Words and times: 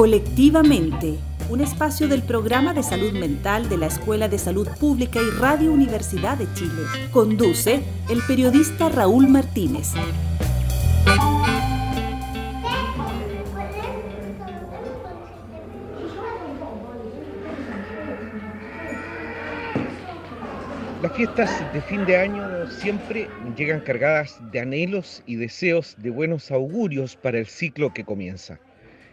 Colectivamente, 0.00 1.18
un 1.50 1.60
espacio 1.60 2.08
del 2.08 2.22
programa 2.22 2.72
de 2.72 2.82
salud 2.82 3.12
mental 3.12 3.68
de 3.68 3.76
la 3.76 3.84
Escuela 3.84 4.30
de 4.30 4.38
Salud 4.38 4.66
Pública 4.80 5.20
y 5.20 5.38
Radio 5.38 5.70
Universidad 5.70 6.38
de 6.38 6.50
Chile. 6.54 6.84
Conduce 7.12 7.82
el 8.08 8.22
periodista 8.26 8.88
Raúl 8.88 9.28
Martínez. 9.28 9.92
Las 21.02 21.12
fiestas 21.14 21.72
de 21.74 21.82
fin 21.82 22.06
de 22.06 22.16
año 22.16 22.70
siempre 22.70 23.28
llegan 23.54 23.80
cargadas 23.80 24.38
de 24.50 24.60
anhelos 24.60 25.22
y 25.26 25.36
deseos 25.36 25.94
de 25.98 26.08
buenos 26.08 26.50
augurios 26.50 27.16
para 27.16 27.38
el 27.38 27.46
ciclo 27.46 27.92
que 27.92 28.06
comienza. 28.06 28.58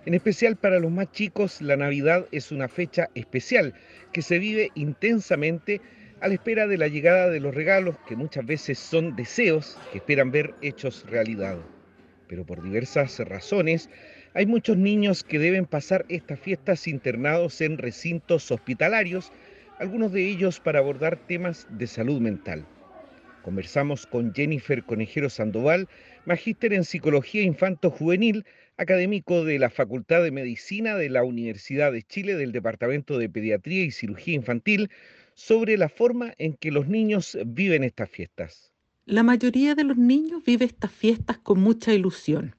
En 0.07 0.13
especial 0.13 0.55
para 0.55 0.79
los 0.79 0.89
más 0.89 1.11
chicos, 1.11 1.61
la 1.61 1.75
Navidad 1.75 2.27
es 2.31 2.53
una 2.53 2.69
fecha 2.69 3.09
especial 3.13 3.73
que 4.13 4.21
se 4.21 4.39
vive 4.39 4.71
intensamente 4.73 5.81
a 6.21 6.29
la 6.29 6.35
espera 6.35 6.65
de 6.65 6.77
la 6.77 6.87
llegada 6.87 7.29
de 7.29 7.41
los 7.41 7.53
regalos 7.53 7.97
que 8.07 8.15
muchas 8.15 8.45
veces 8.45 8.79
son 8.79 9.17
deseos 9.17 9.77
que 9.91 9.97
esperan 9.97 10.31
ver 10.31 10.53
hechos 10.61 11.05
realidad. 11.09 11.57
Pero 12.29 12.45
por 12.45 12.63
diversas 12.63 13.19
razones, 13.19 13.89
hay 14.33 14.45
muchos 14.45 14.77
niños 14.77 15.25
que 15.25 15.39
deben 15.39 15.65
pasar 15.65 16.05
estas 16.07 16.39
fiestas 16.39 16.87
internados 16.87 17.59
en 17.59 17.77
recintos 17.77 18.49
hospitalarios 18.49 19.33
algunos 19.77 20.13
de 20.13 20.25
ellos 20.25 20.61
para 20.61 20.79
abordar 20.79 21.17
temas 21.17 21.67
de 21.69 21.85
salud 21.85 22.21
mental. 22.21 22.65
Conversamos 23.47 24.05
con 24.05 24.33
Jennifer 24.33 24.83
Conejero 24.83 25.29
Sandoval, 25.29 25.87
magíster 26.25 26.73
en 26.73 26.83
Psicología 26.83 27.43
Infanto-Juvenil, 27.43 28.43
académico 28.75 29.45
de 29.45 29.57
la 29.57 29.69
Facultad 29.69 30.21
de 30.21 30.31
Medicina 30.31 30.97
de 30.97 31.09
la 31.09 31.23
Universidad 31.23 31.93
de 31.93 32.03
Chile 32.03 32.35
del 32.35 32.51
Departamento 32.51 33.17
de 33.17 33.29
Pediatría 33.29 33.85
y 33.85 33.91
Cirugía 33.91 34.33
Infantil, 34.33 34.89
sobre 35.33 35.77
la 35.77 35.87
forma 35.87 36.33
en 36.37 36.55
que 36.55 36.71
los 36.71 36.89
niños 36.89 37.37
viven 37.45 37.85
estas 37.85 38.09
fiestas. 38.09 38.73
La 39.05 39.23
mayoría 39.23 39.75
de 39.75 39.85
los 39.85 39.95
niños 39.95 40.43
vive 40.43 40.65
estas 40.65 40.91
fiestas 40.91 41.37
con 41.37 41.61
mucha 41.61 41.93
ilusión, 41.93 42.53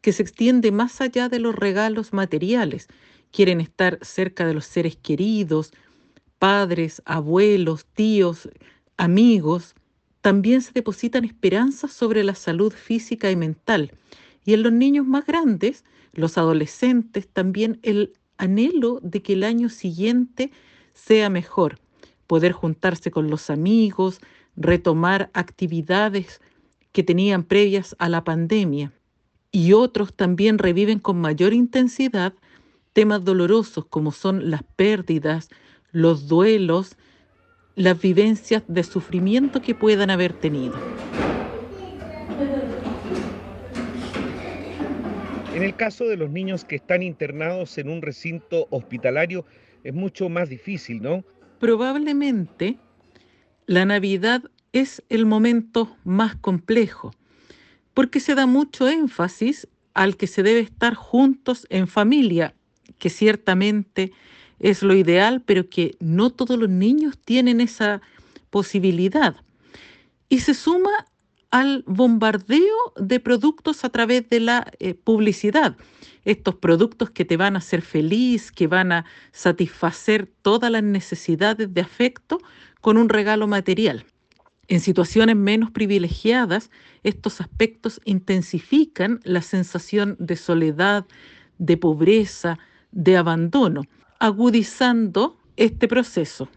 que 0.00 0.14
se 0.14 0.22
extiende 0.22 0.72
más 0.72 1.02
allá 1.02 1.28
de 1.28 1.40
los 1.40 1.54
regalos 1.54 2.14
materiales. 2.14 2.88
Quieren 3.32 3.60
estar 3.60 3.98
cerca 4.00 4.46
de 4.46 4.54
los 4.54 4.64
seres 4.64 4.96
queridos, 4.96 5.72
padres, 6.38 7.02
abuelos, 7.04 7.84
tíos, 7.84 8.48
amigos, 8.96 9.74
también 10.26 10.60
se 10.60 10.72
depositan 10.72 11.24
esperanzas 11.24 11.92
sobre 11.92 12.24
la 12.24 12.34
salud 12.34 12.72
física 12.72 13.30
y 13.30 13.36
mental. 13.36 13.92
Y 14.44 14.54
en 14.54 14.64
los 14.64 14.72
niños 14.72 15.06
más 15.06 15.24
grandes, 15.24 15.84
los 16.14 16.36
adolescentes, 16.36 17.28
también 17.28 17.78
el 17.84 18.12
anhelo 18.36 18.98
de 19.04 19.22
que 19.22 19.34
el 19.34 19.44
año 19.44 19.68
siguiente 19.68 20.50
sea 20.94 21.30
mejor, 21.30 21.78
poder 22.26 22.50
juntarse 22.50 23.12
con 23.12 23.30
los 23.30 23.50
amigos, 23.50 24.18
retomar 24.56 25.30
actividades 25.32 26.40
que 26.90 27.04
tenían 27.04 27.44
previas 27.44 27.94
a 28.00 28.08
la 28.08 28.24
pandemia. 28.24 28.92
Y 29.52 29.74
otros 29.74 30.12
también 30.12 30.58
reviven 30.58 30.98
con 30.98 31.20
mayor 31.20 31.52
intensidad 31.52 32.34
temas 32.94 33.24
dolorosos 33.24 33.84
como 33.84 34.10
son 34.10 34.50
las 34.50 34.64
pérdidas, 34.74 35.50
los 35.92 36.26
duelos, 36.26 36.96
las 37.76 38.00
vivencias 38.00 38.62
de 38.66 38.82
sufrimiento 38.82 39.60
que 39.60 39.74
puedan 39.74 40.08
haber 40.10 40.32
tenido. 40.32 40.74
En 45.54 45.62
el 45.62 45.76
caso 45.76 46.04
de 46.04 46.16
los 46.16 46.30
niños 46.30 46.64
que 46.64 46.76
están 46.76 47.02
internados 47.02 47.78
en 47.78 47.88
un 47.88 48.02
recinto 48.02 48.66
hospitalario 48.70 49.44
es 49.84 49.94
mucho 49.94 50.28
más 50.28 50.48
difícil, 50.48 51.02
¿no? 51.02 51.24
Probablemente 51.60 52.78
la 53.66 53.84
Navidad 53.84 54.42
es 54.72 55.02
el 55.08 55.26
momento 55.26 55.96
más 56.04 56.34
complejo, 56.34 57.12
porque 57.94 58.20
se 58.20 58.34
da 58.34 58.46
mucho 58.46 58.88
énfasis 58.88 59.68
al 59.94 60.16
que 60.16 60.26
se 60.26 60.42
debe 60.42 60.60
estar 60.60 60.94
juntos 60.94 61.66
en 61.70 61.88
familia, 61.88 62.54
que 62.98 63.10
ciertamente 63.10 64.12
es 64.58 64.82
lo 64.82 64.94
ideal, 64.94 65.42
pero 65.44 65.68
que 65.68 65.96
no 66.00 66.30
todos 66.30 66.58
los 66.58 66.68
niños 66.68 67.18
tienen 67.24 67.60
esa 67.60 68.00
posibilidad. 68.50 69.36
Y 70.28 70.40
se 70.40 70.54
suma 70.54 71.06
al 71.50 71.84
bombardeo 71.86 72.92
de 72.96 73.20
productos 73.20 73.84
a 73.84 73.90
través 73.90 74.28
de 74.28 74.40
la 74.40 74.72
eh, 74.78 74.94
publicidad. 74.94 75.76
Estos 76.24 76.56
productos 76.56 77.10
que 77.10 77.24
te 77.24 77.36
van 77.36 77.54
a 77.54 77.60
hacer 77.60 77.82
feliz, 77.82 78.50
que 78.50 78.66
van 78.66 78.92
a 78.92 79.04
satisfacer 79.32 80.28
todas 80.42 80.70
las 80.70 80.82
necesidades 80.82 81.72
de 81.72 81.80
afecto 81.80 82.38
con 82.80 82.98
un 82.98 83.08
regalo 83.08 83.46
material. 83.46 84.04
En 84.68 84.80
situaciones 84.80 85.36
menos 85.36 85.70
privilegiadas, 85.70 86.70
estos 87.04 87.40
aspectos 87.40 88.00
intensifican 88.04 89.20
la 89.22 89.42
sensación 89.42 90.16
de 90.18 90.34
soledad, 90.34 91.06
de 91.58 91.76
pobreza, 91.76 92.58
de 92.90 93.16
abandono 93.16 93.82
agudizando 94.18 95.38
este 95.56 95.88
proceso. 95.88 96.48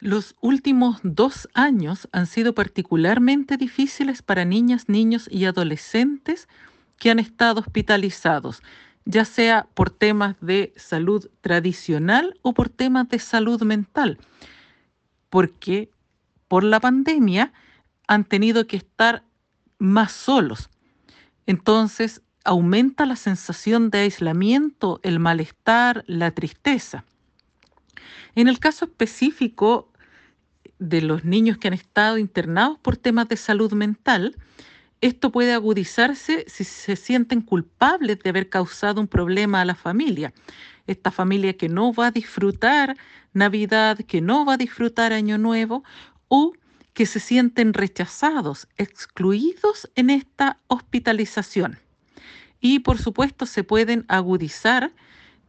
Los 0.00 0.36
últimos 0.40 1.00
dos 1.02 1.48
años 1.54 2.08
han 2.12 2.26
sido 2.26 2.54
particularmente 2.54 3.56
difíciles 3.56 4.22
para 4.22 4.44
niñas, 4.44 4.88
niños 4.88 5.28
y 5.30 5.44
adolescentes 5.44 6.48
que 6.98 7.10
han 7.10 7.18
estado 7.18 7.60
hospitalizados, 7.60 8.62
ya 9.04 9.24
sea 9.24 9.66
por 9.74 9.90
temas 9.90 10.36
de 10.40 10.72
salud 10.76 11.28
tradicional 11.40 12.38
o 12.42 12.54
por 12.54 12.68
temas 12.68 13.08
de 13.08 13.18
salud 13.18 13.62
mental, 13.62 14.18
porque 15.30 15.90
por 16.46 16.62
la 16.62 16.78
pandemia 16.80 17.52
han 18.06 18.24
tenido 18.24 18.66
que 18.66 18.76
estar 18.76 19.24
más 19.78 20.12
solos. 20.12 20.70
Entonces 21.46 22.22
aumenta 22.48 23.04
la 23.04 23.16
sensación 23.16 23.90
de 23.90 23.98
aislamiento, 23.98 25.00
el 25.02 25.18
malestar, 25.18 26.02
la 26.06 26.30
tristeza. 26.30 27.04
En 28.34 28.48
el 28.48 28.58
caso 28.58 28.86
específico 28.86 29.92
de 30.78 31.02
los 31.02 31.24
niños 31.24 31.58
que 31.58 31.68
han 31.68 31.74
estado 31.74 32.16
internados 32.16 32.78
por 32.78 32.96
temas 32.96 33.28
de 33.28 33.36
salud 33.36 33.74
mental, 33.74 34.34
esto 35.02 35.30
puede 35.30 35.52
agudizarse 35.52 36.46
si 36.48 36.64
se 36.64 36.96
sienten 36.96 37.42
culpables 37.42 38.18
de 38.20 38.30
haber 38.30 38.48
causado 38.48 38.98
un 39.02 39.08
problema 39.08 39.60
a 39.60 39.66
la 39.66 39.74
familia. 39.74 40.32
Esta 40.86 41.10
familia 41.10 41.52
que 41.52 41.68
no 41.68 41.92
va 41.92 42.06
a 42.06 42.12
disfrutar 42.12 42.96
Navidad, 43.34 43.98
que 43.98 44.22
no 44.22 44.46
va 44.46 44.54
a 44.54 44.56
disfrutar 44.56 45.12
Año 45.12 45.36
Nuevo 45.36 45.84
o 46.28 46.54
que 46.94 47.04
se 47.04 47.20
sienten 47.20 47.74
rechazados, 47.74 48.68
excluidos 48.78 49.90
en 49.96 50.08
esta 50.08 50.56
hospitalización 50.68 51.78
y 52.60 52.80
por 52.80 52.98
supuesto 52.98 53.46
se 53.46 53.64
pueden 53.64 54.04
agudizar 54.08 54.92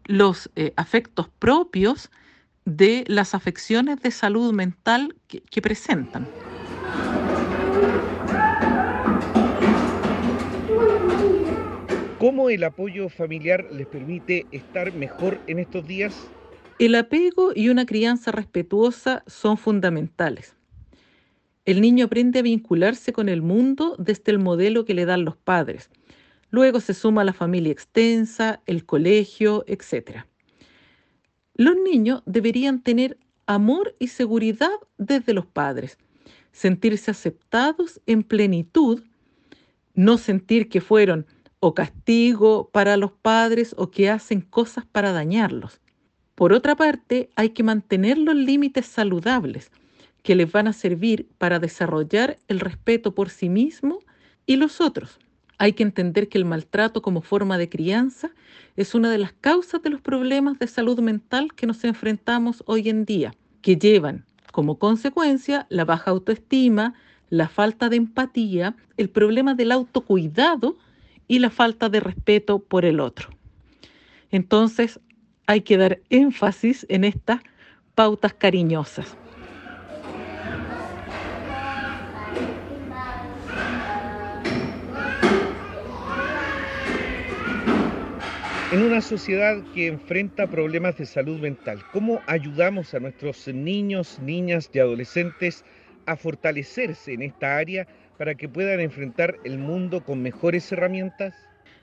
los 0.05 0.49
eh, 0.55 0.73
afectos 0.75 1.29
propios 1.39 2.09
de 2.65 3.03
las 3.07 3.33
afecciones 3.33 4.01
de 4.01 4.11
salud 4.11 4.53
mental 4.53 5.15
que, 5.27 5.61
presentan. 5.61 6.27
¿Cómo 12.19 12.49
el 12.49 12.63
apoyo 12.63 13.09
familiar 13.09 13.65
les 13.71 13.87
permite 13.87 14.45
estar 14.51 14.93
mejor 14.93 15.39
en 15.47 15.59
estos 15.59 15.87
días? 15.87 16.15
El 16.79 16.95
apego 16.95 17.51
y 17.55 17.69
una 17.69 17.85
crianza 17.85 18.31
respetuosa 18.31 19.23
son 19.25 19.57
fundamentales. 19.57 20.55
El 21.65 21.81
niño 21.81 22.05
aprende 22.05 22.39
a 22.39 22.41
vincularse 22.41 23.13
con 23.13 23.29
el 23.29 23.41
mundo 23.41 23.95
desde 23.99 24.31
el 24.31 24.39
modelo 24.39 24.85
que 24.85 24.93
le 24.93 25.05
dan 25.05 25.23
los 25.23 25.37
padres. 25.37 25.89
Luego 26.49 26.79
se 26.79 26.93
suma 26.93 27.23
la 27.23 27.33
familia 27.33 27.71
extensa, 27.71 28.61
el 28.65 28.85
colegio, 28.85 29.63
etc. 29.67 30.25
Los 31.53 31.75
niños 31.75 32.23
deberían 32.25 32.81
tener 32.81 33.17
amor 33.45 33.95
y 33.99 34.07
seguridad 34.07 34.71
desde 34.97 35.33
los 35.33 35.45
padres, 35.45 35.97
sentirse 36.51 37.11
aceptados 37.11 38.01
en 38.05 38.23
plenitud, 38.23 39.03
no 39.93 40.17
sentir 40.17 40.69
que 40.69 40.81
fueron 40.81 41.25
o 41.59 41.73
castigo 41.73 42.69
para 42.71 42.95
los 42.97 43.11
padres 43.11 43.75
o 43.77 43.91
que 43.91 44.09
hacen 44.09 44.41
cosas 44.41 44.85
para 44.85 45.11
dañarlos. 45.11 45.81
Por 46.35 46.53
otra 46.53 46.75
parte, 46.75 47.29
hay 47.35 47.49
que 47.49 47.63
mantener 47.63 48.17
los 48.17 48.35
límites 48.35 48.85
saludables 48.85 49.71
que 50.23 50.35
les 50.35 50.51
van 50.51 50.67
a 50.67 50.73
servir 50.73 51.27
para 51.37 51.59
desarrollar 51.59 52.39
el 52.47 52.59
respeto 52.59 53.13
por 53.13 53.29
sí 53.29 53.49
mismo 53.49 53.99
y 54.45 54.55
los 54.55 54.79
otros. 54.79 55.19
Hay 55.59 55.73
que 55.73 55.83
entender 55.83 56.29
que 56.29 56.37
el 56.37 56.45
maltrato 56.45 57.01
como 57.01 57.21
forma 57.21 57.57
de 57.57 57.67
crianza 57.67 58.31
es 58.77 58.95
una 58.95 59.11
de 59.11 59.17
las 59.17 59.33
causas 59.33 59.81
de 59.81 59.89
los 59.89 59.99
problemas 59.99 60.57
de 60.57 60.67
salud 60.67 60.99
mental 61.01 61.53
que 61.53 61.67
nos 61.67 61.83
enfrentamos 61.83 62.63
hoy 62.65 62.87
en 62.87 63.03
día, 63.03 63.35
que 63.61 63.75
llevan 63.75 64.25
como 64.53 64.79
consecuencia 64.79 65.67
la 65.69 65.83
baja 65.83 66.11
autoestima, 66.11 66.93
la 67.29 67.49
falta 67.49 67.89
de 67.89 67.97
empatía, 67.97 68.77
el 68.95 69.09
problema 69.09 69.53
del 69.53 69.73
autocuidado 69.73 70.77
y 71.27 71.39
la 71.39 71.49
falta 71.49 71.89
de 71.89 71.99
respeto 71.99 72.59
por 72.59 72.85
el 72.85 73.01
otro. 73.01 73.29
Entonces 74.31 75.01
hay 75.45 75.61
que 75.61 75.75
dar 75.75 75.99
énfasis 76.09 76.85
en 76.89 77.03
estas 77.03 77.41
pautas 77.95 78.33
cariñosas. 78.33 79.17
En 88.71 88.83
una 88.83 89.01
sociedad 89.01 89.63
que 89.73 89.87
enfrenta 89.87 90.45
problemas 90.45 90.95
de 90.95 91.07
salud 91.07 91.39
mental, 91.39 91.79
¿cómo 91.91 92.21
ayudamos 92.27 92.93
a 92.93 92.99
nuestros 92.99 93.47
niños, 93.47 94.19
niñas 94.21 94.69
y 94.71 94.77
adolescentes 94.77 95.65
a 96.05 96.15
fortalecerse 96.15 97.13
en 97.13 97.23
esta 97.23 97.57
área 97.57 97.87
para 98.19 98.35
que 98.35 98.47
puedan 98.47 98.79
enfrentar 98.79 99.37
el 99.43 99.57
mundo 99.57 100.03
con 100.03 100.21
mejores 100.21 100.71
herramientas? 100.71 101.33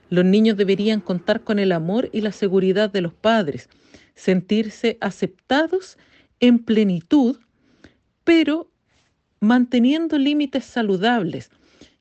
Los 0.09 0.23
niños 0.23 0.55
deberían 0.55 1.01
contar 1.01 1.41
con 1.41 1.59
el 1.59 1.73
amor 1.73 2.09
y 2.13 2.21
la 2.21 2.31
seguridad 2.31 2.89
de 2.89 3.01
los 3.01 3.13
padres, 3.13 3.67
sentirse 4.15 4.97
aceptados 5.01 5.97
en 6.39 6.57
plenitud, 6.57 7.37
pero 8.23 8.71
manteniendo 9.41 10.17
límites 10.17 10.63
saludables 10.63 11.51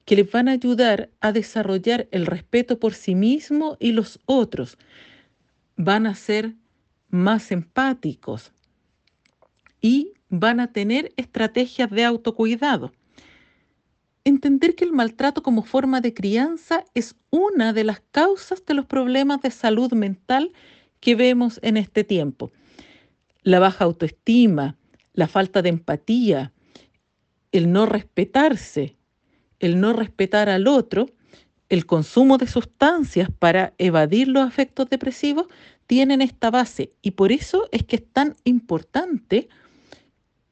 que 0.07 0.17
les 0.17 0.31
van 0.31 0.49
a 0.49 0.53
ayudar 0.53 1.11
a 1.21 1.33
desarrollar 1.33 2.09
el 2.13 2.27
respeto 2.27 2.79
por 2.79 2.95
sí 2.95 3.15
mismo 3.15 3.77
y 3.81 3.93
los 3.93 4.21
otros. 4.25 4.79
Van 5.77 6.07
a 6.07 6.15
ser 6.15 6.55
más 7.11 7.51
empáticos 7.51 8.53
y 9.81 10.15
van 10.29 10.61
a 10.61 10.73
tener 10.73 11.13
estrategias 11.17 11.91
de 11.91 12.05
autocuidado. 12.05 12.93
Entender 14.25 14.77
que 14.77 14.85
el 14.85 14.93
maltrato 14.93 15.43
como 15.43 15.63
forma 15.63 16.01
de 16.01 16.15
crianza 16.15 16.85
es 16.95 17.17
una 17.31 17.73
de 17.73 17.85
las 17.85 18.01
causas 18.13 18.65
de 18.65 18.75
los 18.75 18.87
problemas 18.87 19.43
de 19.43 19.51
salud 19.51 19.93
mental 19.93 20.53
que 21.01 21.17
vemos 21.17 21.59
en 21.63 21.77
este 21.77 22.05
tiempo. 22.05 22.53
La 23.43 23.59
baja 23.59 23.85
autoestima, 23.85 24.77
la 25.15 25.27
falta 25.27 25.63
de 25.63 25.69
empatía, 25.69 26.53
el 27.51 27.73
no 27.73 27.87
respetarse, 27.87 28.96
el 29.61 29.81
no 29.81 29.93
respetar 29.93 30.49
al 30.49 30.69
otro, 30.69 31.07
el 31.69 31.87
consumo 31.87 32.39
de 32.39 32.47
sustancias 32.47 33.29
para 33.39 33.75
evadir 33.79 34.29
los 34.29 34.47
efectos 34.49 34.89
depresivos, 34.89 35.47
tienen 35.87 36.23
esta 36.23 36.51
base. 36.51 36.93
Y 37.03 37.13
por 37.13 37.33
eso 37.33 37.69
es 37.73 37.85
que 37.85 37.97
es 37.97 38.05
tan 38.13 38.37
importante 38.45 39.49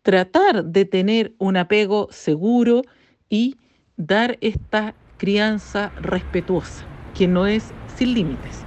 tratar 0.02 0.64
de 0.64 0.84
tener 0.84 1.34
un 1.38 1.56
apego 1.56 2.08
seguro 2.10 2.82
y 3.28 3.56
dar 3.96 4.38
esta 4.40 4.96
crianza 5.16 5.92
respetuosa, 5.96 6.90
que 7.12 7.26
no 7.28 7.46
es 7.46 7.74
sin 7.86 8.14
límites. 8.14 8.63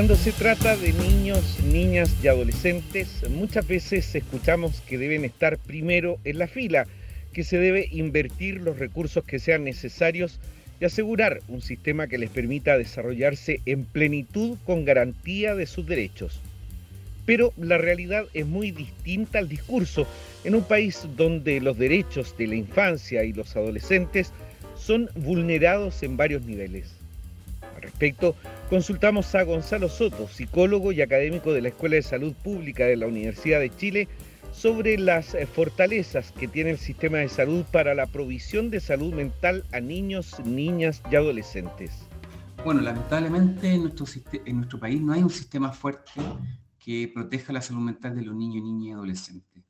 Cuando 0.00 0.16
se 0.16 0.32
trata 0.32 0.78
de 0.78 0.94
niños, 0.94 1.58
niñas 1.62 2.16
y 2.22 2.28
adolescentes, 2.28 3.22
muchas 3.28 3.68
veces 3.68 4.14
escuchamos 4.14 4.80
que 4.88 4.96
deben 4.96 5.26
estar 5.26 5.58
primero 5.58 6.18
en 6.24 6.38
la 6.38 6.46
fila, 6.46 6.86
que 7.34 7.44
se 7.44 7.58
debe 7.58 7.86
invertir 7.92 8.62
los 8.62 8.78
recursos 8.78 9.24
que 9.24 9.38
sean 9.38 9.62
necesarios 9.62 10.40
y 10.80 10.86
asegurar 10.86 11.42
un 11.48 11.60
sistema 11.60 12.06
que 12.06 12.16
les 12.16 12.30
permita 12.30 12.78
desarrollarse 12.78 13.60
en 13.66 13.84
plenitud 13.84 14.56
con 14.64 14.86
garantía 14.86 15.54
de 15.54 15.66
sus 15.66 15.84
derechos. 15.84 16.40
Pero 17.26 17.52
la 17.58 17.76
realidad 17.76 18.24
es 18.32 18.46
muy 18.46 18.70
distinta 18.70 19.38
al 19.38 19.50
discurso 19.50 20.06
en 20.44 20.54
un 20.54 20.64
país 20.64 21.06
donde 21.14 21.60
los 21.60 21.76
derechos 21.76 22.34
de 22.38 22.46
la 22.46 22.54
infancia 22.54 23.22
y 23.22 23.34
los 23.34 23.54
adolescentes 23.54 24.32
son 24.78 25.10
vulnerados 25.14 26.02
en 26.02 26.16
varios 26.16 26.40
niveles. 26.46 26.99
Respecto, 27.80 28.36
consultamos 28.68 29.34
a 29.34 29.42
Gonzalo 29.42 29.88
Soto, 29.88 30.28
psicólogo 30.28 30.92
y 30.92 31.02
académico 31.02 31.52
de 31.52 31.62
la 31.62 31.68
Escuela 31.68 31.96
de 31.96 32.02
Salud 32.02 32.34
Pública 32.34 32.84
de 32.84 32.96
la 32.96 33.06
Universidad 33.06 33.60
de 33.60 33.74
Chile, 33.74 34.08
sobre 34.52 34.98
las 34.98 35.34
eh, 35.34 35.46
fortalezas 35.46 36.32
que 36.32 36.48
tiene 36.48 36.70
el 36.70 36.78
sistema 36.78 37.18
de 37.18 37.28
salud 37.28 37.64
para 37.70 37.94
la 37.94 38.06
provisión 38.06 38.70
de 38.70 38.80
salud 38.80 39.14
mental 39.14 39.64
a 39.72 39.80
niños, 39.80 40.40
niñas 40.44 41.02
y 41.10 41.16
adolescentes. 41.16 41.92
Bueno, 42.64 42.80
lamentablemente 42.82 43.72
en 43.72 43.82
nuestro, 43.82 44.06
en 44.44 44.56
nuestro 44.56 44.78
país 44.78 45.00
no 45.00 45.12
hay 45.12 45.22
un 45.22 45.30
sistema 45.30 45.72
fuerte 45.72 46.20
que 46.78 47.10
proteja 47.14 47.52
la 47.52 47.62
salud 47.62 47.80
mental 47.80 48.14
de 48.16 48.22
los 48.22 48.34
niños, 48.34 48.64
niñas 48.64 48.88
y 48.88 48.92
adolescentes. 48.92 49.64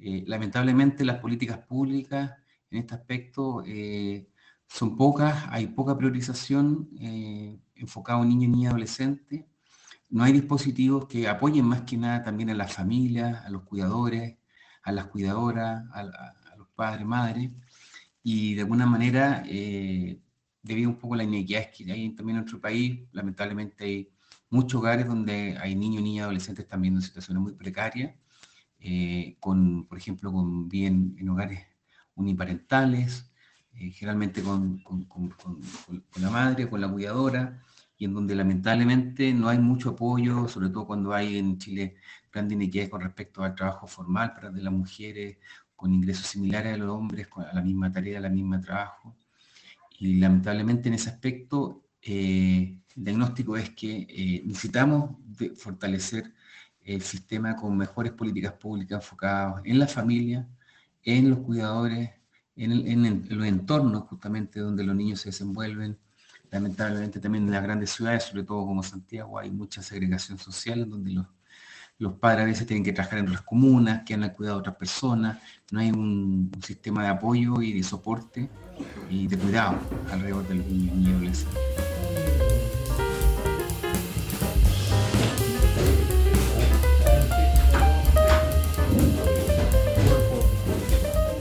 Eh, 0.00 0.24
lamentablemente 0.26 1.04
las 1.04 1.18
políticas 1.18 1.58
públicas 1.58 2.32
en 2.70 2.78
este 2.78 2.94
aspecto 2.94 3.62
eh, 3.66 4.29
son 4.70 4.96
pocas, 4.96 5.46
hay 5.50 5.66
poca 5.66 5.96
priorización 5.98 6.88
eh, 7.00 7.58
enfocada 7.74 8.22
en 8.22 8.28
niños, 8.28 8.50
niñas 8.50 8.62
y 8.62 8.66
adolescentes. 8.68 9.44
No 10.08 10.22
hay 10.22 10.32
dispositivos 10.32 11.06
que 11.06 11.28
apoyen 11.28 11.64
más 11.66 11.82
que 11.82 11.96
nada 11.96 12.22
también 12.22 12.50
a 12.50 12.54
las 12.54 12.72
familias, 12.72 13.44
a 13.44 13.50
los 13.50 13.62
cuidadores, 13.64 14.36
a 14.82 14.92
las 14.92 15.06
cuidadoras, 15.06 15.84
a, 15.92 16.04
los 16.56 16.68
padres, 16.68 17.04
madres. 17.04 17.50
Y 18.22 18.54
de 18.54 18.62
alguna 18.62 18.86
manera, 18.86 19.42
eh, 19.46 20.20
debido 20.62 20.90
un 20.90 20.98
poco 20.98 21.14
a 21.14 21.18
la 21.18 21.24
inequidad 21.24 21.70
que 21.72 21.90
hay 21.90 22.10
también 22.10 22.36
en 22.36 22.42
nuestro 22.42 22.60
país, 22.60 23.00
lamentablemente 23.12 23.84
hay 23.84 24.12
muchos 24.50 24.78
hogares 24.78 25.06
donde 25.06 25.58
hay 25.60 25.74
niños, 25.74 26.02
niñas 26.02 26.24
adolescentes 26.24 26.68
también 26.68 26.94
en 26.94 27.02
situaciones 27.02 27.42
muy 27.42 27.54
precarias, 27.54 28.14
eh, 28.78 29.36
con, 29.40 29.86
por 29.86 29.98
ejemplo, 29.98 30.32
con 30.32 30.68
bien 30.68 31.16
en 31.18 31.28
hogares 31.28 31.66
uniparentales, 32.14 33.29
eh, 33.74 33.90
generalmente 33.90 34.42
con, 34.42 34.82
la 36.16 36.30
madre, 36.30 36.68
con 36.68 36.80
la 36.80 36.88
cuidadora, 36.88 37.62
y 37.96 38.06
en 38.06 38.14
donde 38.14 38.34
lamentablemente 38.34 39.32
no 39.34 39.48
hay 39.48 39.58
mucho 39.58 39.90
apoyo, 39.90 40.48
sobre 40.48 40.70
todo 40.70 40.86
cuando 40.86 41.12
hay 41.12 41.36
en 41.38 41.58
Chile 41.58 41.96
grandes 42.32 42.56
inequidades 42.56 42.90
con 42.90 43.02
respecto 43.02 43.42
al 43.42 43.54
trabajo 43.54 43.86
formal 43.86 44.32
para 44.34 44.50
de 44.50 44.62
las 44.62 44.72
mujeres, 44.72 45.36
con 45.76 45.94
ingresos 45.94 46.26
similares 46.26 46.74
a 46.74 46.76
los 46.76 46.90
hombres, 46.90 47.28
a 47.36 47.54
la 47.54 47.62
misma 47.62 47.90
tarea, 47.90 48.18
a 48.18 48.22
la 48.22 48.28
misma 48.28 48.60
trabajo. 48.60 49.16
Y 49.98 50.16
lamentablemente 50.16 50.88
en 50.88 50.94
ese 50.94 51.10
aspecto, 51.10 51.84
eh, 52.02 52.78
el 52.96 53.04
diagnóstico 53.04 53.56
es 53.56 53.70
que 53.70 54.06
eh, 54.08 54.42
necesitamos 54.46 55.16
fortalecer 55.56 56.32
el 56.82 57.02
sistema 57.02 57.56
con 57.56 57.76
mejores 57.76 58.12
políticas 58.12 58.54
públicas 58.54 59.02
enfocadas 59.02 59.62
en 59.64 59.78
la 59.78 59.86
familia, 59.86 60.48
en 61.02 61.30
los 61.30 61.40
cuidadores, 61.40 62.10
en, 62.56 63.26
los 63.28 63.46
entornos 63.46 64.04
justamente 64.04 64.60
donde 64.60 64.84
los 64.84 64.94
niños 64.94 65.20
se 65.20 65.30
desenvuelven. 65.30 65.98
Lamentablemente 66.50 67.20
también 67.20 67.44
en 67.44 67.52
las 67.52 67.62
grandes 67.62 67.90
ciudades, 67.90 68.24
sobre 68.24 68.42
todo 68.42 68.66
como 68.66 68.82
Santiago, 68.82 69.38
hay 69.38 69.50
mucha 69.50 69.82
segregación 69.82 70.38
social 70.38 70.80
en 70.80 70.90
donde 70.90 71.12
los, 71.12 71.26
los 71.98 72.14
padres 72.14 72.42
a 72.42 72.46
veces 72.46 72.66
tienen 72.66 72.82
que 72.82 72.92
trabajar 72.92 73.20
en 73.20 73.26
otras 73.26 73.42
comunas, 73.42 74.02
que 74.04 74.14
han 74.14 74.28
cuidado 74.30 74.56
a 74.56 74.60
otras 74.60 74.76
personas, 74.76 75.38
no 75.70 75.80
hay 75.80 75.90
un, 75.90 76.50
sistema 76.64 77.02
de 77.02 77.08
apoyo 77.10 77.60
y 77.62 77.72
de 77.72 77.82
soporte 77.82 78.48
y 79.08 79.26
de 79.26 79.36
cuidado 79.38 79.78
alrededor 80.10 80.48
de 80.48 80.54
los 80.56 80.66
niños 80.66 81.08
y 81.08 81.12
adolescentes. 81.12 82.29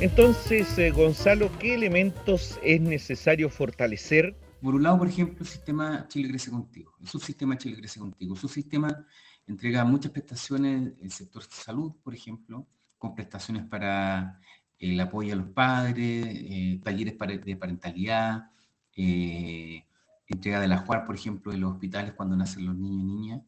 Entonces, 0.01 0.79
eh, 0.79 0.91
Gonzalo, 0.91 1.51
¿qué 1.59 1.73
elementos 1.73 2.57
es 2.63 2.79
necesario 2.79 3.49
fortalecer? 3.49 4.33
Por 4.61 4.75
un 4.75 4.83
lado, 4.83 4.99
por 4.99 5.09
ejemplo, 5.09 5.39
el 5.41 5.45
sistema 5.45 6.07
Chile 6.07 6.29
Crece 6.29 6.49
Contigo, 6.49 6.93
el 7.01 7.07
subsistema 7.07 7.57
Chile 7.57 7.75
Crece 7.75 7.99
Contigo. 7.99 8.33
El 8.33 8.39
subsistema 8.39 9.05
entrega 9.45 9.83
muchas 9.83 10.13
prestaciones 10.13 10.93
el 11.01 11.11
sector 11.11 11.43
salud, 11.43 11.91
por 12.01 12.13
ejemplo, 12.13 12.65
con 12.97 13.13
prestaciones 13.13 13.65
para 13.65 14.39
el 14.79 14.97
apoyo 15.01 15.33
a 15.33 15.35
los 15.35 15.49
padres, 15.49 16.27
eh, 16.29 16.79
talleres 16.81 17.17
de 17.43 17.57
parentalidad, 17.57 18.51
eh, 18.95 19.83
entrega 20.27 20.61
de 20.61 20.69
la 20.69 20.77
JUAR, 20.77 21.05
por 21.05 21.15
ejemplo, 21.15 21.51
en 21.51 21.59
los 21.59 21.73
hospitales 21.73 22.13
cuando 22.13 22.37
nacen 22.37 22.65
los 22.65 22.75
niños 22.75 23.01
y 23.01 23.05
niñas, 23.05 23.41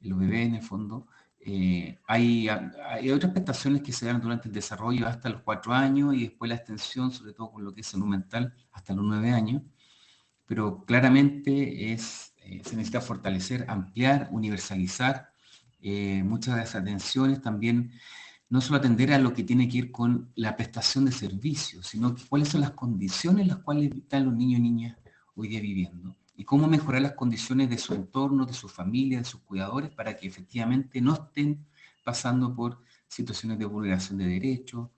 los 0.00 0.18
bebés 0.18 0.48
en 0.48 0.56
el 0.56 0.62
fondo, 0.62 1.06
eh, 1.46 1.98
hay, 2.06 2.48
otras 2.48 3.32
prestaciones 3.32 3.82
que 3.82 3.92
se 3.92 4.06
dan 4.06 4.20
durante 4.20 4.48
el 4.48 4.54
desarrollo 4.54 5.06
hasta 5.06 5.28
los 5.28 5.42
cuatro 5.42 5.74
años 5.74 6.14
y 6.14 6.22
después 6.22 6.48
la 6.48 6.54
extensión, 6.54 7.12
sobre 7.12 7.34
todo 7.34 7.52
con 7.52 7.64
lo 7.64 7.74
que 7.74 7.82
es 7.82 7.86
salud 7.86 8.06
mental, 8.06 8.54
hasta 8.72 8.94
los 8.94 9.04
nueve 9.04 9.30
años. 9.30 9.62
Pero 10.46 10.84
claramente 10.86 11.92
es, 11.92 12.34
eh, 12.38 12.62
se 12.64 12.76
necesita 12.76 13.02
fortalecer, 13.02 13.66
ampliar, 13.68 14.28
universalizar 14.32 15.32
eh, 15.82 16.22
muchas 16.24 16.56
de 16.56 16.62
esas 16.62 16.82
atenciones. 16.82 17.42
También 17.42 17.92
no 18.48 18.62
solo 18.62 18.78
atender 18.78 19.12
a 19.12 19.18
lo 19.18 19.34
que 19.34 19.44
tiene 19.44 19.68
que 19.68 19.78
ir 19.78 19.92
con 19.92 20.32
la 20.36 20.56
prestación 20.56 21.04
de 21.04 21.12
servicios, 21.12 21.86
sino 21.88 22.14
que 22.14 22.24
cuáles 22.26 22.48
son 22.48 22.62
las 22.62 22.70
condiciones 22.70 23.42
en 23.42 23.48
las 23.48 23.58
cuales 23.58 23.92
están 23.94 24.24
los 24.24 24.34
niños 24.34 24.60
y 24.60 24.62
niñas 24.62 24.98
hoy 25.34 25.48
día 25.48 25.60
viviendo 25.60 26.16
y 26.36 26.44
cómo 26.44 26.66
mejorar 26.66 27.02
las 27.02 27.12
condiciones 27.12 27.70
de 27.70 27.78
su 27.78 27.94
entorno, 27.94 28.46
de 28.46 28.52
su 28.52 28.68
familia, 28.68 29.18
de 29.18 29.24
sus 29.24 29.40
cuidadores, 29.42 29.90
para 29.90 30.16
que 30.16 30.26
efectivamente 30.26 31.00
no 31.00 31.14
estén 31.14 31.64
pasando 32.04 32.54
por 32.54 32.80
situaciones 33.06 33.58
de 33.58 33.64
vulneración 33.64 34.18
de 34.18 34.26
derechos 34.26 34.88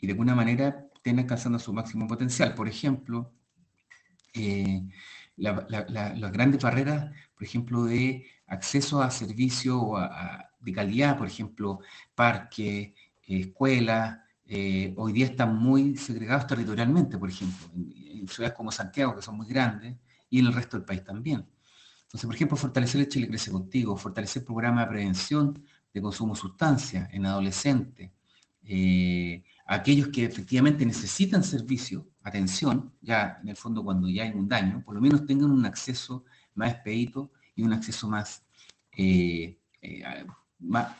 y 0.00 0.06
de 0.06 0.12
alguna 0.12 0.34
manera 0.34 0.86
estén 0.94 1.18
alcanzando 1.18 1.58
su 1.58 1.72
máximo 1.72 2.06
potencial. 2.06 2.54
Por 2.54 2.68
ejemplo, 2.68 3.32
eh, 4.34 4.82
las 5.36 6.32
grandes 6.32 6.62
barreras, 6.62 7.12
por 7.34 7.44
ejemplo, 7.44 7.84
de 7.84 8.26
acceso 8.46 9.02
a 9.02 9.10
servicios 9.10 9.80
de 10.60 10.72
calidad, 10.72 11.16
por 11.16 11.26
ejemplo, 11.26 11.80
parques, 12.14 12.92
escuelas, 13.26 14.18
eh, 14.50 14.94
hoy 14.96 15.12
día 15.12 15.26
están 15.26 15.56
muy 15.56 15.96
segregados 15.96 16.46
territorialmente, 16.46 17.18
por 17.18 17.28
ejemplo, 17.28 17.68
en, 17.74 18.26
ciudades 18.26 18.56
como 18.56 18.72
Santiago, 18.72 19.14
que 19.14 19.22
son 19.22 19.36
muy 19.36 19.46
grandes, 19.46 19.96
y 20.30 20.40
en 20.40 20.46
el 20.46 20.52
resto 20.52 20.76
del 20.76 20.86
país 20.86 21.04
también. 21.04 21.46
Entonces, 22.02 22.26
por 22.26 22.34
ejemplo, 22.34 22.56
fortalecer 22.56 23.02
el 23.02 23.08
Chile 23.08 23.28
Crece 23.28 23.50
Contigo, 23.50 23.96
fortalecer 23.96 24.44
programas 24.44 24.86
de 24.86 24.90
prevención 24.90 25.62
de 25.92 26.00
consumo 26.00 26.34
de 26.34 26.40
sustancias 26.40 27.08
en 27.12 27.26
adolescentes, 27.26 28.10
eh, 28.62 29.44
aquellos 29.66 30.08
que 30.08 30.24
efectivamente 30.24 30.86
necesitan 30.86 31.44
servicio, 31.44 32.08
atención, 32.22 32.92
ya 33.00 33.38
en 33.42 33.48
el 33.48 33.56
fondo 33.56 33.84
cuando 33.84 34.08
ya 34.08 34.24
hay 34.24 34.30
un 34.30 34.48
daño, 34.48 34.82
por 34.84 34.94
lo 34.94 35.00
menos 35.00 35.26
tengan 35.26 35.50
un 35.50 35.64
acceso 35.66 36.24
más 36.54 36.72
expedito 36.72 37.30
y 37.54 37.62
un 37.62 37.72
acceso 37.72 38.08
más, 38.08 38.42
eh, 38.92 39.58
eh, 39.82 40.02
más, 40.60 40.96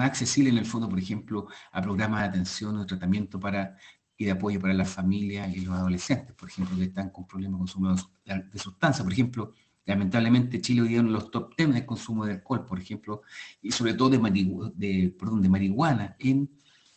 accesible 0.00 0.50
en 0.50 0.58
el 0.58 0.66
fondo, 0.66 0.88
por 0.88 0.98
ejemplo, 0.98 1.48
a 1.70 1.80
programas 1.80 2.22
de 2.22 2.28
atención 2.28 2.76
o 2.76 2.84
tratamiento 2.84 3.40
para, 3.40 3.76
y 4.22 4.26
de 4.26 4.30
apoyo 4.32 4.60
para 4.60 4.72
las 4.72 4.88
familias 4.88 5.54
y 5.54 5.60
los 5.60 5.74
adolescentes, 5.74 6.34
por 6.34 6.48
ejemplo, 6.48 6.76
que 6.76 6.84
están 6.84 7.10
con 7.10 7.26
problemas 7.26 7.54
de 7.54 7.58
consumo 7.58 7.94
de 7.94 8.58
sustancias. 8.58 9.02
Por 9.02 9.12
ejemplo, 9.12 9.52
lamentablemente 9.84 10.60
Chile 10.60 10.82
hoy 10.82 10.88
día 10.88 11.00
en 11.00 11.12
los 11.12 11.30
top 11.30 11.54
10 11.56 11.74
de 11.74 11.86
consumo 11.86 12.24
de 12.24 12.34
alcohol, 12.34 12.64
por 12.64 12.78
ejemplo, 12.78 13.22
y 13.60 13.72
sobre 13.72 13.94
todo 13.94 14.10
de, 14.10 14.72
de, 14.76 15.14
perdón, 15.18 15.42
de 15.42 15.48
marihuana 15.48 16.16
en 16.20 16.48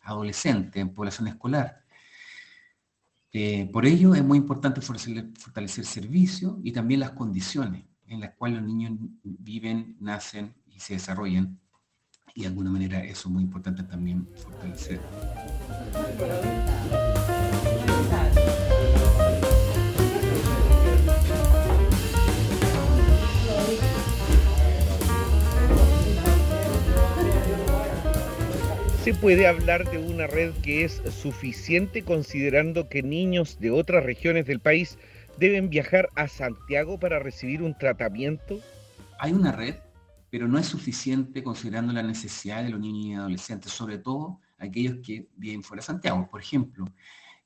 adolescentes, 0.04 0.80
en 0.80 0.94
población 0.94 1.28
escolar. 1.28 1.84
Eh, 3.34 3.68
por 3.74 3.86
ello 3.86 4.14
es 4.16 4.24
muy 4.24 4.38
importante 4.38 4.82
fortalecer, 4.82 5.82
el 5.84 5.86
servicio 5.86 6.60
y 6.64 6.72
también 6.72 7.00
las 7.00 7.12
condiciones 7.12 7.84
en 8.08 8.20
las 8.20 8.36
cuales 8.36 8.60
los 8.60 8.68
niños 8.68 8.94
viven, 9.24 9.98
nacen 10.00 10.54
y 10.68 10.80
se 10.80 10.94
desarrollan. 10.94 11.60
Y 12.38 12.42
de 12.42 12.48
alguna 12.48 12.70
manera 12.70 13.02
eso 13.02 13.30
es 13.30 13.34
muy 13.34 13.44
importante 13.44 13.82
también 13.84 14.28
fortalecer. 14.36 15.00
¿Se 29.02 29.14
puede 29.14 29.48
hablar 29.48 29.90
de 29.90 29.98
una 30.00 30.28
red 30.28 30.52
que 30.62 30.84
es 30.84 31.02
suficiente 31.10 32.04
considerando 32.04 32.90
que 32.90 33.02
niños 33.02 33.60
de 33.62 33.72
otras 33.72 34.04
regiones 34.04 34.46
del 34.46 34.60
país 34.60 34.98
deben 35.38 35.70
viajar 35.70 36.10
a 36.16 36.28
Santiago 36.28 37.00
para 37.00 37.20
recibir 37.20 37.62
un 37.62 37.78
tratamiento? 37.78 38.60
Hay 39.20 39.32
una 39.32 39.54
red, 39.54 39.76
pero 40.36 40.50
no 40.50 40.60
es 40.60 40.66
suficiente 40.66 41.42
considerando 41.42 41.94
la 41.94 42.04
necesidad 42.04 42.62
de 42.62 42.68
los 42.68 42.78
niños 42.82 43.06
y 43.06 43.14
adolescentes, 43.14 43.72
sobre 43.72 44.00
todo 44.00 44.42
aquellos 44.58 44.98
que 45.02 45.30
viven 45.38 45.64
fuera 45.64 45.80
de 45.80 45.86
Santiago. 45.86 46.28
Por 46.30 46.42
ejemplo, 46.42 46.84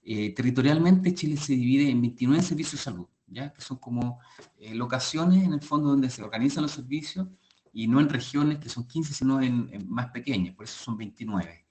eh, 0.02 0.34
territorialmente 0.34 1.14
Chile 1.14 1.38
se 1.38 1.54
divide 1.54 1.88
en 1.88 2.02
29 2.02 2.42
servicios 2.42 2.72
de 2.72 2.78
salud, 2.86 3.06
¿ya? 3.28 3.54
que 3.54 3.62
son 3.62 3.78
como 3.78 4.18
eh, 4.58 4.74
locaciones 4.74 5.44
en 5.44 5.54
el 5.54 5.62
fondo 5.62 5.90
donde 5.90 6.10
se 6.10 6.24
organizan 6.24 6.64
los 6.64 6.72
servicios 6.72 7.28
y 7.72 7.88
no 7.88 8.00
en 8.00 8.10
regiones 8.10 8.58
que 8.58 8.70
son 8.70 8.88
15, 8.88 9.14
sino 9.14 9.40
en, 9.40 9.70
más 9.88 10.08
pequeñas, 10.08 10.56
por 10.56 10.66
eso 10.66 10.84
son 10.84 10.98
29. 10.98 11.68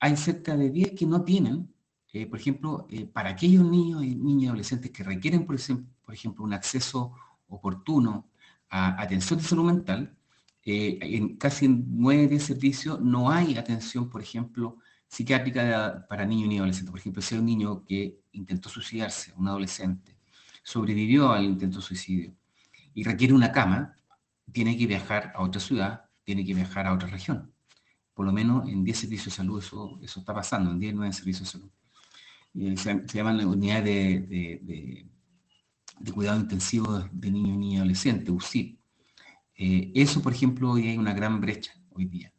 Hay 0.00 0.16
cerca 0.16 0.56
de 0.56 0.70
10 0.70 0.94
que 0.98 1.06
no 1.06 1.22
tienen, 1.22 1.72
eh, 2.12 2.26
por 2.26 2.40
ejemplo, 2.40 2.88
para 3.12 3.30
aquellos 3.30 3.64
niños 3.64 4.02
y 4.02 4.16
niñas 4.16 4.42
y 4.42 4.46
adolescentes 4.48 4.90
que 4.90 5.04
requieren, 5.04 5.46
por 5.46 5.54
ejemplo, 5.54 6.42
un 6.42 6.52
acceso 6.52 7.12
oportuno 7.46 8.28
a 8.70 9.00
atención 9.00 9.38
de 9.38 9.44
salud 9.44 9.66
mental, 9.66 10.16
eh, 10.64 10.98
en 11.00 11.36
casi 11.36 11.68
9 11.68 12.28
de 12.28 12.40
servicios 12.40 13.00
no 13.00 13.30
hay 13.30 13.56
atención, 13.56 14.08
por 14.08 14.22
ejemplo, 14.22 14.78
psiquiátrica 15.08 16.06
para 16.08 16.24
niños 16.24 16.52
y 16.52 16.58
adolescentes. 16.58 16.90
Por 16.90 17.00
ejemplo, 17.00 17.22
si 17.22 17.34
hay 17.34 17.40
un 17.40 17.46
niño 17.46 17.84
que 17.84 18.20
intentó 18.32 18.68
suicidarse, 18.68 19.32
un 19.36 19.48
adolescente, 19.48 20.16
sobrevivió 20.62 21.32
al 21.32 21.44
intento 21.44 21.78
de 21.78 21.82
suicidio 21.82 22.34
y 22.94 23.02
requiere 23.02 23.34
una 23.34 23.52
cama, 23.52 23.96
tiene 24.52 24.76
que 24.76 24.86
viajar 24.86 25.32
a 25.34 25.42
otra 25.42 25.60
ciudad, 25.60 26.04
tiene 26.24 26.44
que 26.44 26.54
viajar 26.54 26.86
a 26.86 26.94
otra 26.94 27.08
región. 27.08 27.52
Por 28.14 28.26
lo 28.26 28.32
menos 28.32 28.68
en 28.68 28.84
10 28.84 28.98
servicios 28.98 29.26
de 29.26 29.36
salud 29.36 29.58
eso, 29.58 29.98
eso 30.02 30.20
está 30.20 30.34
pasando, 30.34 30.70
en 30.70 30.78
10, 30.78 30.94
9 30.94 31.12
servicios 31.12 31.48
de 31.48 31.58
salud. 31.58 31.70
Eh, 32.54 32.76
se, 32.76 33.06
llaman 33.16 33.44
unidades 33.44 33.84
de, 34.28 35.08
de, 36.00 36.12
cuidado 36.12 36.38
intensivo 36.38 36.98
de 37.10 37.30
niños 37.30 37.54
y 37.54 37.58
niñas 37.58 37.80
adolescentes, 37.80 38.30
UCIP. 38.30 38.81
Eh, 39.64 39.92
eso, 39.94 40.20
por 40.20 40.32
ejemplo, 40.32 40.72
hoy 40.72 40.88
hay 40.88 40.98
una 40.98 41.14
gran 41.14 41.40
brecha 41.40 41.72
hoy 41.90 42.06
día. 42.06 42.32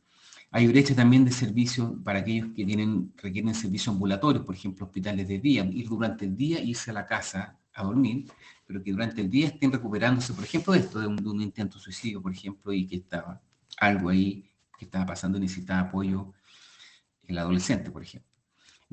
Hay 0.51 0.67
brecha 0.67 0.93
también 0.93 1.23
de 1.23 1.31
servicios 1.31 1.93
para 2.03 2.19
aquellos 2.19 2.49
que 2.53 2.65
tienen, 2.65 3.13
requieren 3.15 3.55
servicios 3.55 3.93
ambulatorios, 3.93 4.43
por 4.45 4.55
ejemplo, 4.55 4.85
hospitales 4.85 5.29
de 5.29 5.39
día, 5.39 5.63
ir 5.63 5.87
durante 5.87 6.25
el 6.25 6.35
día, 6.35 6.59
irse 6.59 6.91
a 6.91 6.95
la 6.95 7.05
casa 7.05 7.57
a 7.73 7.83
dormir, 7.83 8.29
pero 8.67 8.83
que 8.83 8.91
durante 8.91 9.21
el 9.21 9.29
día 9.29 9.47
estén 9.47 9.71
recuperándose, 9.71 10.33
por 10.33 10.43
ejemplo, 10.43 10.73
esto 10.73 10.99
de 10.99 11.07
un, 11.07 11.41
intento 11.41 11.77
de 11.77 11.83
suicidio, 11.85 12.21
por 12.21 12.33
ejemplo, 12.33 12.73
y 12.73 12.85
que 12.85 12.97
estaba 12.97 13.41
algo 13.77 14.09
ahí 14.09 14.43
que 14.77 14.83
estaba 14.83 15.05
pasando 15.05 15.37
y 15.37 15.41
necesitaba 15.41 15.87
apoyo 15.87 16.33
el 17.25 17.37
adolescente, 17.37 17.89
por 17.89 18.03
ejemplo. 18.03 18.32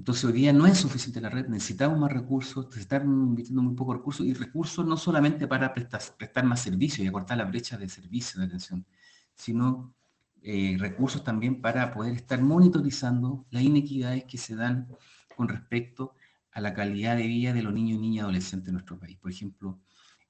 Entonces 0.00 0.24
hoy 0.24 0.32
día 0.32 0.50
no 0.54 0.66
es 0.66 0.78
suficiente 0.78 1.20
la 1.20 1.28
red, 1.28 1.46
necesitamos 1.48 1.98
más 1.98 2.10
recursos, 2.10 2.68
se 2.72 2.80
están 2.80 3.02
invirtiendo 3.02 3.60
muy 3.60 3.74
pocos 3.74 3.98
recursos 3.98 4.24
y 4.24 4.32
recursos 4.32 4.86
no 4.86 4.96
solamente 4.96 5.46
para 5.46 5.74
prestar, 5.74 6.42
más 6.42 6.62
servicios 6.62 7.04
y 7.04 7.06
acortar 7.06 7.36
la 7.36 7.44
brecha 7.44 7.76
de 7.76 7.86
servicio 7.86 8.40
de 8.40 8.46
atención, 8.46 8.86
sino 9.34 9.92
eh, 10.40 10.74
recursos 10.78 11.22
también 11.22 11.60
para 11.60 11.92
poder 11.92 12.14
estar 12.14 12.40
monitorizando 12.40 13.44
las 13.50 13.62
inequidades 13.62 14.24
que 14.24 14.38
se 14.38 14.56
dan 14.56 14.88
con 15.36 15.48
respecto 15.48 16.14
a 16.52 16.62
la 16.62 16.72
calidad 16.72 17.14
de 17.18 17.26
vida 17.26 17.52
de 17.52 17.62
los 17.62 17.74
niños 17.74 17.98
y 17.98 18.00
niñas 18.00 18.22
adolescentes 18.22 18.68
en 18.68 18.76
nuestro 18.76 18.98
país. 18.98 19.18
Por 19.18 19.30
ejemplo, 19.30 19.80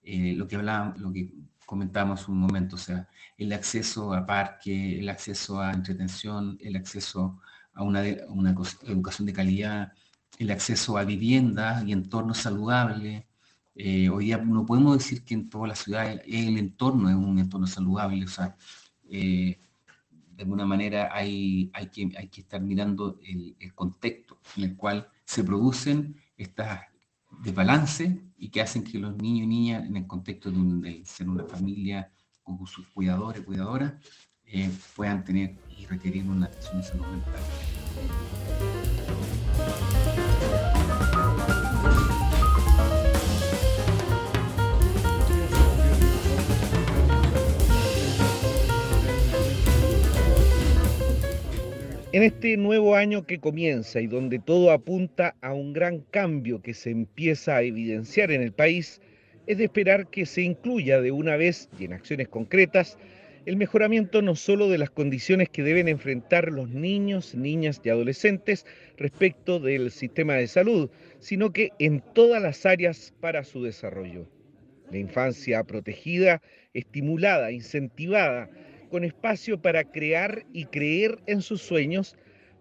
eh, 0.02 0.34
lo 0.34 0.48
que 0.48 0.56
hablábamos, 0.56 0.98
lo 0.98 1.12
que 1.12 1.32
comentábamos 1.64 2.26
un 2.26 2.38
momento, 2.38 2.74
o 2.74 2.80
sea, 2.80 3.08
el 3.38 3.52
acceso 3.52 4.14
a 4.14 4.26
parque, 4.26 4.98
el 4.98 5.08
acceso 5.08 5.60
a 5.60 5.70
entretención, 5.70 6.58
el 6.60 6.74
acceso 6.74 7.40
a 7.74 7.82
una, 7.82 8.06
educación 8.06 9.26
de 9.26 9.32
calidad, 9.32 9.92
el 10.38 10.50
acceso 10.50 10.96
a 10.96 11.04
vivienda 11.04 11.82
y 11.86 11.92
entornos 11.92 12.38
saludables. 12.38 13.24
Eh, 13.74 14.08
hoy 14.08 14.26
día 14.26 14.38
no 14.38 14.66
podemos 14.66 14.98
decir 14.98 15.24
que 15.24 15.34
en 15.34 15.48
toda 15.48 15.68
la 15.68 15.74
ciudad 15.74 16.20
el 16.26 16.58
entorno 16.58 17.08
es 17.08 17.16
un 17.16 17.38
entorno 17.38 17.66
saludable, 17.66 18.24
o 18.24 18.28
sea, 18.28 18.56
eh, 19.08 19.58
de 20.10 20.42
alguna 20.42 20.66
manera 20.66 21.10
hay, 21.12 21.70
hay, 21.74 21.86
que, 21.88 22.10
hay 22.16 22.28
que 22.28 22.40
estar 22.42 22.60
mirando 22.60 23.18
el, 23.22 23.56
el 23.58 23.74
contexto 23.74 24.38
en 24.56 24.64
el 24.64 24.76
cual 24.76 25.08
se 25.24 25.44
producen 25.44 26.16
estas 26.36 26.80
desbalances 27.42 28.16
y 28.38 28.48
que 28.48 28.60
hacen 28.60 28.82
que 28.82 28.98
los 28.98 29.16
niños 29.16 29.44
y 29.44 29.46
niñas 29.46 29.86
en 29.86 29.96
el 29.96 30.06
contexto 30.06 30.50
de, 30.50 31.02
ser 31.04 31.28
una 31.28 31.44
familia 31.44 32.10
con 32.42 32.66
sus 32.66 32.88
cuidadores, 32.88 33.42
cuidadoras, 33.42 33.94
eh, 34.52 34.70
puedan 34.96 35.24
tener 35.24 35.52
y 35.78 35.86
requerir 35.86 36.24
una 36.24 36.46
atención 36.46 36.78
de 36.78 36.86
salud 36.86 37.06
mental. 37.06 37.40
En 52.12 52.24
este 52.24 52.56
nuevo 52.56 52.96
año 52.96 53.24
que 53.24 53.38
comienza 53.38 54.00
y 54.00 54.08
donde 54.08 54.40
todo 54.40 54.72
apunta 54.72 55.36
a 55.42 55.54
un 55.54 55.72
gran 55.72 56.00
cambio 56.00 56.60
que 56.60 56.74
se 56.74 56.90
empieza 56.90 57.56
a 57.56 57.62
evidenciar 57.62 58.32
en 58.32 58.42
el 58.42 58.52
país, 58.52 59.00
es 59.46 59.58
de 59.58 59.64
esperar 59.64 60.08
que 60.08 60.26
se 60.26 60.42
incluya 60.42 61.00
de 61.00 61.12
una 61.12 61.36
vez 61.36 61.68
y 61.78 61.84
en 61.84 61.92
acciones 61.92 62.26
concretas 62.26 62.98
el 63.46 63.56
mejoramiento 63.56 64.22
no 64.22 64.36
solo 64.36 64.68
de 64.68 64.78
las 64.78 64.90
condiciones 64.90 65.48
que 65.48 65.62
deben 65.62 65.88
enfrentar 65.88 66.50
los 66.50 66.68
niños, 66.68 67.34
niñas 67.34 67.80
y 67.82 67.88
adolescentes 67.88 68.66
respecto 68.96 69.60
del 69.60 69.90
sistema 69.90 70.34
de 70.34 70.46
salud, 70.46 70.90
sino 71.20 71.52
que 71.52 71.70
en 71.78 72.02
todas 72.14 72.42
las 72.42 72.66
áreas 72.66 73.14
para 73.20 73.44
su 73.44 73.62
desarrollo. 73.62 74.26
La 74.90 74.98
infancia 74.98 75.64
protegida, 75.64 76.42
estimulada, 76.74 77.50
incentivada, 77.52 78.50
con 78.90 79.04
espacio 79.04 79.62
para 79.62 79.84
crear 79.84 80.44
y 80.52 80.66
creer 80.66 81.18
en 81.26 81.42
sus 81.42 81.62
sueños, 81.62 82.16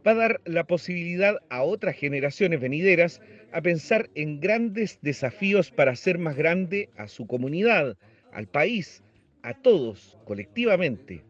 va 0.07 0.11
a 0.11 0.15
dar 0.15 0.41
la 0.45 0.63
posibilidad 0.65 1.37
a 1.49 1.63
otras 1.63 1.95
generaciones 1.95 2.61
venideras 2.61 3.21
a 3.51 3.61
pensar 3.61 4.09
en 4.15 4.39
grandes 4.39 4.99
desafíos 5.01 5.71
para 5.71 5.91
hacer 5.91 6.19
más 6.19 6.37
grande 6.37 6.89
a 6.95 7.07
su 7.07 7.25
comunidad, 7.25 7.97
al 8.31 8.47
país, 8.47 9.03
a 9.43 9.53
todos 9.53 10.17
colectivamente. 10.25 11.23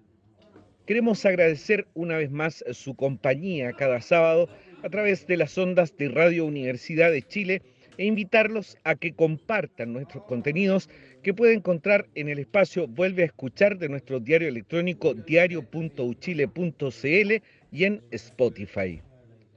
Queremos 0.85 1.25
agradecer 1.25 1.87
una 1.93 2.17
vez 2.17 2.31
más 2.31 2.63
su 2.71 2.95
compañía 2.95 3.73
cada 3.73 4.01
sábado 4.01 4.49
a 4.83 4.89
través 4.89 5.27
de 5.27 5.37
las 5.37 5.57
ondas 5.57 5.95
de 5.97 6.09
Radio 6.09 6.45
Universidad 6.45 7.11
de 7.11 7.21
Chile 7.21 7.61
e 7.97 8.05
invitarlos 8.05 8.77
a 8.85 8.95
que 8.95 9.13
compartan 9.13 9.93
nuestros 9.93 10.23
contenidos 10.23 10.89
que 11.21 11.33
puede 11.33 11.53
encontrar 11.53 12.07
en 12.15 12.29
el 12.29 12.39
espacio 12.39 12.87
Vuelve 12.87 13.23
a 13.23 13.27
escuchar 13.27 13.77
de 13.77 13.89
nuestro 13.89 14.19
diario 14.19 14.47
electrónico 14.47 15.13
diario.uchile.cl 15.13 17.43
y 17.71 17.83
en 17.83 18.01
Spotify. 18.11 19.01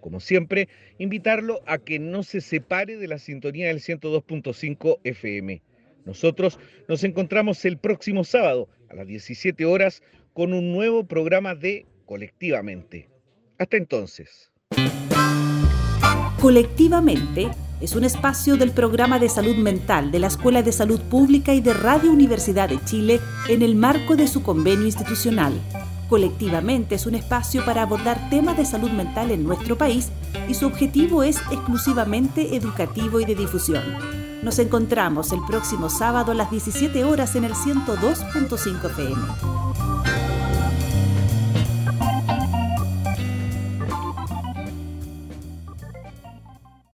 Como 0.00 0.18
siempre, 0.18 0.68
invitarlo 0.99 1.62
a 1.64 1.78
que 1.78 2.00
no 2.00 2.25
se 2.25 2.40
separe 2.40 2.97
de 2.97 3.06
la 3.06 3.18
sintonía 3.18 3.68
del 3.68 3.78
102.5 3.78 4.99
FM. 5.04 5.62
Nosotros 6.04 6.59
nos 6.88 7.04
encontramos 7.04 7.64
el 7.64 7.78
próximo 7.78 8.25
sábado 8.25 8.68
a 8.88 8.94
las 8.94 9.06
17 9.06 9.64
horas 9.64 10.02
con 10.32 10.52
un 10.52 10.73
nuevo 10.73 11.04
programa 11.04 11.54
de 11.54 11.87
Colectivamente. 12.06 13.09
Hasta 13.59 13.76
entonces. 13.76 14.50
Colectivamente 16.40 17.50
es 17.80 17.94
un 17.94 18.04
espacio 18.04 18.56
del 18.56 18.73
programa 18.73 19.18
de 19.18 19.28
salud 19.28 19.56
mental 19.56 20.11
de 20.11 20.18
la 20.18 20.26
Escuela 20.26 20.62
de 20.62 20.73
Salud 20.73 21.00
Pública 21.00 21.54
y 21.54 21.61
de 21.61 21.73
Radio 21.73 22.11
Universidad 22.11 22.68
de 22.68 22.82
Chile 22.85 23.21
en 23.49 23.62
el 23.62 23.76
marco 23.76 24.16
de 24.16 24.26
su 24.26 24.42
convenio 24.42 24.87
institucional. 24.87 25.52
Colectivamente 26.09 26.97
es 26.97 27.06
un 27.06 27.14
espacio 27.14 27.64
para 27.64 27.82
abordar 27.82 28.28
temas 28.28 28.56
de 28.56 28.66
salud 28.66 28.90
mental 28.90 29.30
en 29.30 29.44
nuestro 29.44 29.78
país 29.78 30.11
y 30.49 30.54
su 30.54 30.66
objetivo 30.66 31.23
es 31.23 31.38
exclusivamente 31.50 32.56
educativo 32.56 33.21
y 33.21 33.25
de 33.25 33.35
difusión. 33.35 34.22
Nos 34.43 34.59
encontramos 34.59 35.31
el 35.31 35.41
próximo 35.47 35.89
sábado 35.89 36.33
a 36.33 36.35
las 36.35 36.51
17 36.51 37.05
horas 37.05 37.37
en 37.37 37.45
el 37.45 37.55
102.5 37.55 38.91
FM. 38.91 39.72